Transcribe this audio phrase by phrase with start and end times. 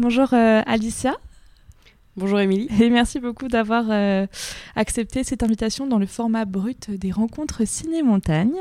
[0.00, 1.14] Bonjour euh, Alicia.
[2.16, 2.68] Bonjour Émilie.
[2.80, 4.26] Et merci beaucoup d'avoir euh,
[4.74, 8.54] accepté cette invitation dans le format brut des rencontres ciné-montagne.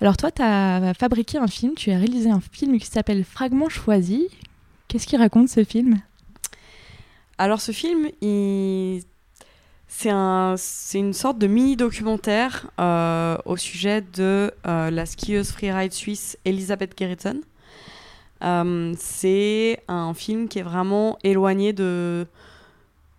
[0.00, 3.68] Alors toi, tu as fabriqué un film, tu as réalisé un film qui s'appelle Fragments
[3.68, 4.22] choisis.
[4.88, 6.00] Qu'est-ce qu'il raconte ce film?
[7.36, 9.02] Alors ce film, il...
[9.88, 10.54] c'est un...
[10.94, 17.42] une sorte de mini-documentaire euh, au sujet de euh, la skieuse freeride suisse Elisabeth Gerritsen.
[18.40, 22.26] C'est un film qui est vraiment éloigné de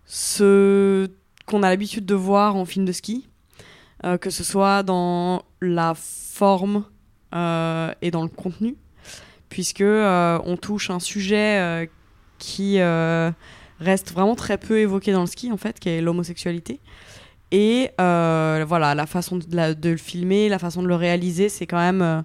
[0.08, 1.08] ce
[1.46, 3.28] qu'on a l'habitude de voir en film de ski,
[4.04, 6.84] euh, que ce soit dans la forme
[7.34, 8.76] euh, et dans le contenu,
[9.48, 11.88] puisque euh, on touche un sujet
[12.38, 12.80] qui
[13.80, 16.80] reste vraiment très peu évoqué dans le ski en fait, qui est l'homosexualité.
[17.50, 22.24] Et voilà, la façon de, le filmer, la façon de le réaliser, c'est quand même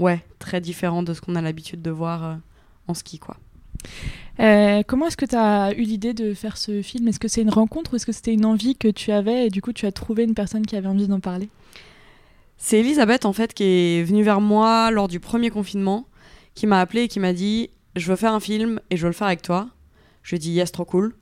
[0.00, 2.38] ouais très différent de ce qu'on a l'habitude de voir
[2.88, 3.36] en ski quoi.
[4.40, 7.08] Euh, comment est-ce que tu as eu l'idée de faire ce film?
[7.08, 9.50] Est-ce que c'est une rencontre ou est-ce que c'était une envie que tu avais et
[9.50, 11.48] du coup tu as trouvé une personne qui avait envie d'en parler?
[12.56, 16.06] C'est Elisabeth en fait qui est venue vers moi lors du premier confinement,
[16.54, 19.08] qui m'a appelé et qui m'a dit je veux faire un film et je veux
[19.08, 19.68] le faire avec toi.
[20.22, 21.14] Je lui ai dit yes trop cool.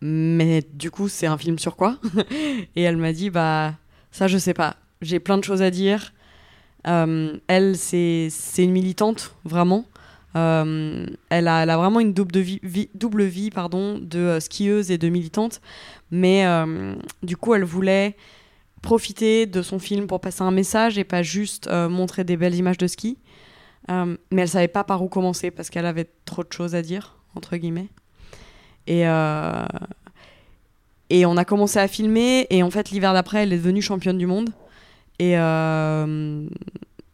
[0.00, 1.98] Mais du coup c'est un film sur quoi?
[2.76, 3.74] Et elle m'a dit bah
[4.12, 4.76] ça je sais pas.
[5.02, 6.12] J'ai plein de choses à dire.
[6.86, 9.84] Euh, elle c'est une militante vraiment.
[10.36, 14.90] Euh, elle, a, elle, a, vraiment une double vie, double vie pardon, de euh, skieuse
[14.90, 15.60] et de militante.
[16.10, 16.46] Mais
[17.22, 18.16] du coup, elle voulait
[18.80, 22.78] profiter de son film pour passer un message et pas juste montrer des belles images
[22.78, 23.18] de ski.
[23.88, 27.16] mais elle savait pas par où commencer parce qu'elle avait trop de choses à dire,
[27.34, 27.88] entre guillemets.
[28.86, 29.02] Et,
[31.10, 32.46] et on a commencé à filmer.
[32.48, 34.48] Et en fait, l'hiver d'après, elle est devenue championne du monde.
[35.18, 35.36] Et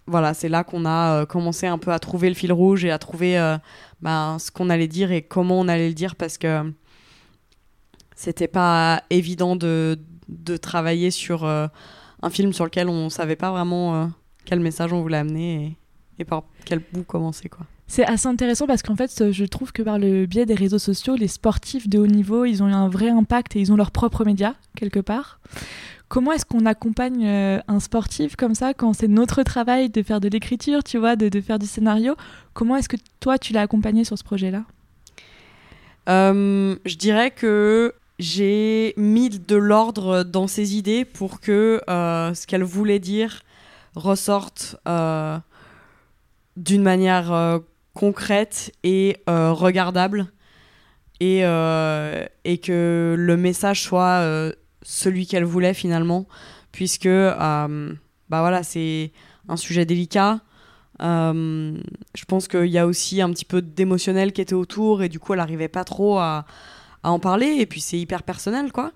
[0.07, 2.91] voilà, c'est là qu'on a euh, commencé un peu à trouver le fil rouge et
[2.91, 3.57] à trouver euh,
[4.03, 6.73] ben, ce qu'on allait dire et comment on allait le dire parce que
[8.15, 11.67] c'était pas évident de, de travailler sur euh,
[12.23, 14.11] un film sur lequel on savait pas vraiment
[14.45, 15.77] quel message on voulait amener
[16.19, 17.67] et, par quel bout commencer quoi.
[17.87, 21.17] C'est assez intéressant parce qu'en fait, je trouve que par le biais des réseaux sociaux,
[21.17, 24.25] les sportifs de haut niveau, ils ont un vrai impact et ils ont leurs propres
[24.25, 25.39] médias, quelque part.
[26.09, 30.21] Comment est-ce qu'on accompagne euh, un sportif comme ça quand c'est notre travail de faire
[30.21, 32.15] de l'écriture, tu vois, de, faire du scénario?
[32.53, 34.65] Comment est-ce que toi, tu l'as accompagné sur ce projet-là?
[36.09, 42.47] Euh, Je dirais que j'ai mis de l'ordre dans ses idées pour que euh, ce
[42.47, 43.41] qu'elle voulait dire
[43.97, 44.77] ressorte
[46.57, 47.61] d'une manière
[47.95, 50.27] concrète et regardable
[51.21, 54.53] et, et que le message soit
[54.85, 56.27] celui qu'elle voulait finalement,
[56.71, 57.93] puisque euh,
[58.29, 59.11] bah voilà, c'est
[59.49, 60.41] un sujet délicat.
[61.03, 61.77] Euh,
[62.15, 65.19] je pense qu'il y a aussi un petit peu d'émotionnel qui était autour et du
[65.19, 66.45] coup elle n'arrivait pas trop à,
[67.03, 68.93] en parler et puis c'est hyper personnel quoi.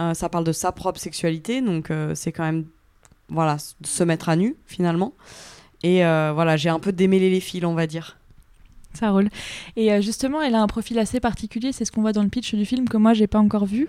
[0.00, 2.66] Euh, ça parle de sa propre sexualité donc c'est quand même
[3.28, 5.14] voilà se mettre à nu finalement
[5.84, 8.19] et voilà j'ai un peu démêlé les fils on va dire.
[8.92, 9.28] Ça roule.
[9.76, 12.28] Et euh, justement, elle a un profil assez particulier, c'est ce qu'on voit dans le
[12.28, 13.88] pitch du film que moi j'ai pas encore vu.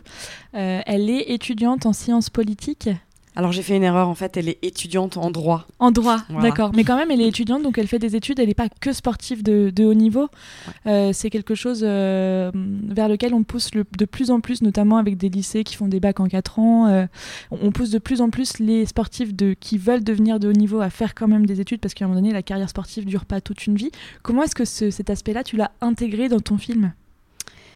[0.55, 2.89] Euh, elle est étudiante en sciences politiques.
[3.35, 5.65] Alors j'ai fait une erreur, en fait, elle est étudiante en droit.
[5.79, 6.71] En droit, d'accord.
[6.75, 8.91] Mais quand même, elle est étudiante, donc elle fait des études, elle n'est pas que
[8.91, 10.27] sportive de, haut niveau.
[10.85, 15.17] Euh, c'est quelque chose euh, vers lequel on pousse de plus en plus, notamment avec
[15.17, 16.87] des lycées qui font des bacs en 4 ans.
[16.87, 17.05] Euh,
[17.51, 20.81] on pousse de plus en plus les sportifs de, qui veulent devenir de haut niveau
[20.81, 23.23] à faire quand même des études, parce qu'à un moment donné, la carrière sportive dure
[23.23, 23.91] pas toute une vie.
[24.23, 26.93] Comment est-ce que cet aspect-là, tu l'as intégré dans ton film?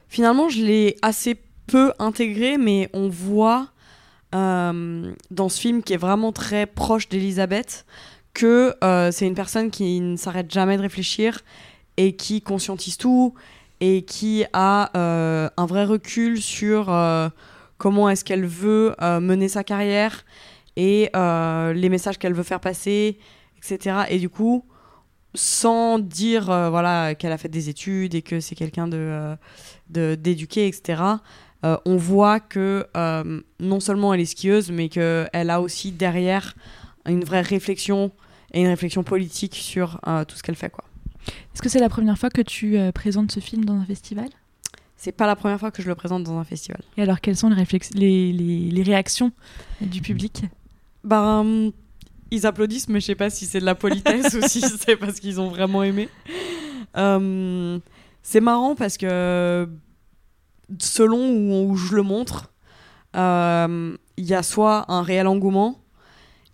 [0.10, 1.38] Finalement, je l'ai assez
[1.68, 3.70] peu intégré, mais on voit
[4.36, 7.86] euh, dans ce film qui est vraiment très proche d'Elisabeth,
[8.34, 11.40] que euh, c'est une personne qui ne s'arrête jamais de réfléchir
[11.96, 13.34] et qui conscientise tout
[13.80, 16.94] et qui a euh, un vrai recul sur
[17.78, 20.26] comment est-ce qu'elle veut mener sa carrière
[20.76, 23.18] et les messages qu'elle veut faire passer,
[23.58, 24.00] etc.
[24.10, 24.66] Et du coup,
[25.34, 29.38] sans dire voilà qu'elle a fait des études et que c'est quelqu'un de
[29.90, 31.02] d'éduqué, etc.
[31.64, 36.56] Euh, on voit que euh, non seulement elle est skieuse, mais qu'elle a aussi derrière
[37.08, 38.12] une vraie réflexion
[38.54, 40.70] et une réflexion politique sur euh, tout ce qu'elle fait.
[40.70, 40.84] Quoi.
[41.54, 44.30] Est-ce que c'est la première fois que tu présentes ce film dans un festival?
[44.98, 46.82] C'est pas la première fois que je le présente dans un festival.
[46.98, 49.32] Et alors, quelles sont les, les, réactions
[49.82, 50.44] du public?
[51.04, 51.72] Ben,
[52.32, 55.20] ils applaudissent, mais je sais pas si c'est de la politesse ou si c'est parce
[55.20, 56.10] qu'ils ont vraiment aimé.
[56.94, 59.68] c'est marrant parce que
[60.80, 62.52] selon où, je le montre,
[63.16, 65.80] euh, il y a soit un réel engouement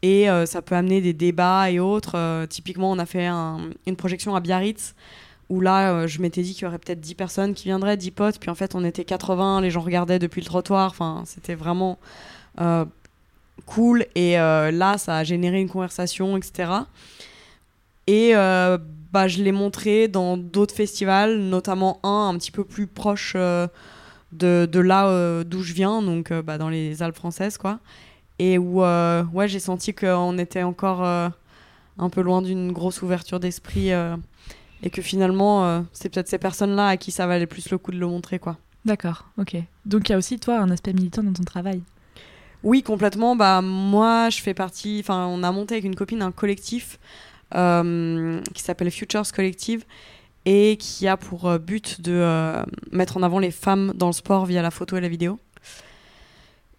[0.02, 2.14] et euh, ça peut amener des débats et autres.
[2.16, 4.96] Euh, typiquement, on a fait une projection à Biarritz
[5.50, 8.40] où là, je m'étais dit qu'il y aurait peut-être 10 personnes qui viendraient, 10 potes,
[8.40, 12.00] puis en fait, on était 80, les gens regardaient depuis le trottoir, enfin, c'était vraiment
[13.66, 16.72] cool, et là, ça a généré une conversation, etc.
[18.08, 18.32] Et
[19.12, 23.36] bah, je l'ai montré dans d'autres festivals, notamment un un petit peu plus proche
[24.32, 27.80] de, de là euh, d'où je viens, donc euh, bah, dans les Alpes françaises, quoi.
[28.40, 33.40] Et où euh, ouais, j'ai senti qu'on était encore un peu loin d'une grosse ouverture
[33.40, 33.92] d'esprit
[34.84, 38.00] et que finalement, c'est peut-être ces personnes-là à qui ça valait plus le coup de
[38.00, 38.58] le montrer, quoi.
[38.84, 39.58] D'accord, ok.
[39.86, 41.84] Donc il y a aussi, toi, un aspect militant dans ton travail?
[42.64, 43.36] Oui, complètement.
[43.36, 45.00] Bah, moi, je fais partie.
[45.02, 47.00] Enfin, on a monté avec une copine un collectif
[47.56, 49.84] euh, qui s'appelle Futures Collective
[50.46, 54.14] et qui a pour euh, but de euh, mettre en avant les femmes dans le
[54.14, 55.40] sport via la photo et la vidéo.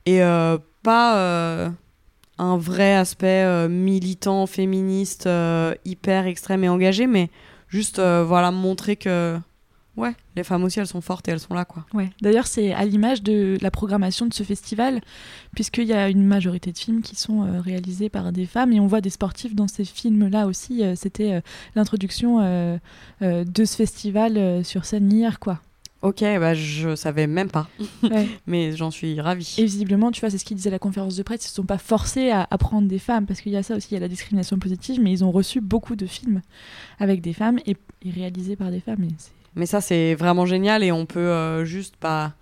[0.05, 1.71] Et euh, pas
[2.39, 5.29] un vrai aspect militant, féministe,
[5.85, 7.31] hyper extrême et engagé, mais
[7.69, 9.39] juste voilà montrer que
[10.37, 11.85] les femmes aussi elles sont fortes et elles sont là quoi.
[11.95, 12.11] Ouais.
[12.21, 15.01] D'ailleurs, c'est à l'image de la programmation de ce festival,
[15.55, 18.81] puisqu'il y a une majorité de films qui sont euh, réalisés par des femmes et
[18.81, 20.83] on voit des sportifs dans ces films-là aussi.
[20.83, 21.41] Euh, C'était euh,
[21.75, 22.79] l'introduction euh,
[23.23, 25.61] euh, de ce festival euh, sur scène hier, quoi.
[26.01, 27.69] Ok, bah je savais même pas,
[28.03, 28.27] Ouais.
[28.49, 29.55] mais j'en suis ravie.
[29.59, 31.55] Et visiblement, tu vois, c'est ce qu'ils disaient à la conférence de presse, ils ne
[31.55, 33.95] sont pas forcés à, à prendre des femmes, parce qu'il y a ça aussi, il
[33.95, 36.43] y a la discrimination positive, mais ils ont reçu beaucoup de films
[36.99, 39.05] avec des femmes et, et réalisés par des femmes.
[39.05, 42.33] et c'est- Mais ça, c'est vraiment génial et on peut euh, juste bah,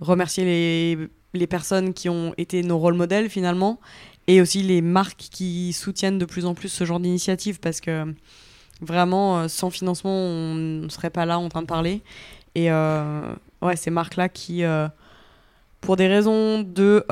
[0.00, 0.98] remercier les,
[1.34, 3.80] les personnes qui ont été nos rôles modèles finalement
[4.26, 8.14] et aussi les marques qui soutiennent de plus en plus ce genre d'initiative parce que
[8.80, 12.02] vraiment, euh, sans financement, on ne serait pas là en train de parler.
[12.54, 13.22] Et euh,
[13.62, 14.64] ouais, ces marques-là qui,
[15.80, 17.04] pour des raisons de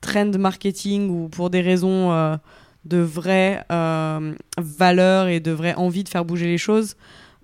[0.00, 2.38] trend marketing ou pour des raisons
[2.84, 6.96] de vraie euh, valeur et de vraie envie de faire bouger les choses,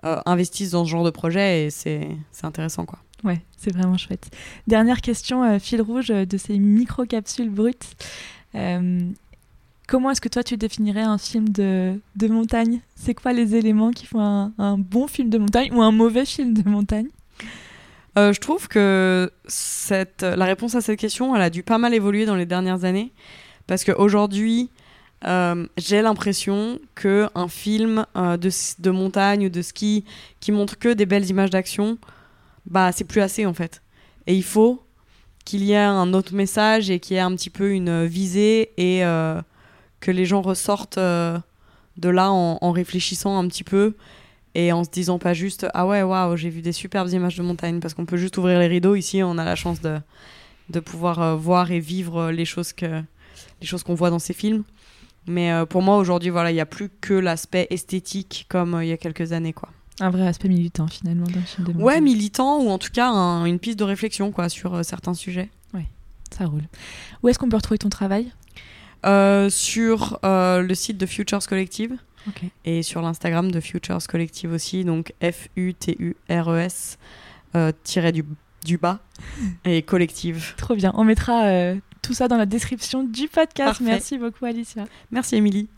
[0.05, 2.09] euh, investissent dans ce genre de projet et c'est
[2.43, 2.99] intéressant quoi.
[3.23, 4.31] Ouais, c'est vraiment chouette.
[4.67, 7.97] Dernière question, euh, fil rouge euh, de ces micro-capsules brutes.
[9.87, 12.81] Comment est-ce que toi tu définirais un film de, de montagne?
[12.95, 16.25] C'est quoi les éléments qui font un, un bon film de montagne ou un mauvais
[16.25, 17.09] film de montagne?
[18.17, 22.27] Je trouve que cette, la réponse à cette question, elle a dû pas mal évoluer
[22.27, 23.13] dans les dernières années
[23.67, 24.69] parce qu'aujourd'hui,
[25.27, 30.05] euh, j'ai l'impression que un film euh, de, de montagne ou de ski
[30.41, 31.99] qui montre que des belles images d'action,
[32.67, 33.83] bah c'est plus assez en fait.
[34.27, 34.83] Et il faut
[35.45, 38.73] qu'il y ait un autre message et qu'il y ait un petit peu une visée
[38.77, 39.41] et euh,
[40.01, 43.95] que les gens ressortent de là en, en réfléchissant un petit peu
[44.55, 47.43] et en se disant pas juste ah ouais waouh j'ai vu des superbes images de
[47.43, 49.99] montagne parce qu'on peut juste ouvrir les rideaux ici on a la chance de,
[50.71, 53.03] de pouvoir voir et vivre les choses que
[53.61, 54.65] les choses qu'on voit dans ces films
[55.27, 58.85] mais euh, pour moi aujourd'hui voilà il y a plus que l'aspect esthétique comme euh,
[58.85, 59.69] il y a quelques années quoi
[60.01, 63.45] Un vrai aspect militant finalement d'un film de ouais militant ou en tout cas un-
[63.45, 65.51] une piste de réflexion quoi sur euh, certains sujets
[66.31, 66.63] Ça roule.
[67.23, 68.31] Où est-ce qu'on peut retrouver ton travail?
[69.51, 71.97] Sur le site de Futures Collective
[72.65, 76.99] et sur l'Instagram de Futures Collective aussi, donc F-U-T-U-R-E-S
[77.83, 78.25] tiré du,
[78.65, 79.01] du bas
[79.65, 80.55] et collective.
[80.57, 80.93] Trop bien.
[80.95, 83.79] On mettra tout ça dans la description du podcast.
[83.79, 83.85] Parfait.
[83.85, 84.87] Merci beaucoup Alicia.
[85.11, 85.69] Merci Émilie.